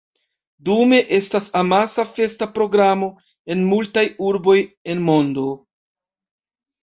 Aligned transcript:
Dume 0.67 0.99
estas 1.17 1.49
amasa 1.59 2.05
festa 2.11 2.47
programo 2.55 3.09
en 3.55 3.61
multaj 3.73 4.05
urboj 4.29 4.57
en 4.95 5.03
mondo. 5.11 5.45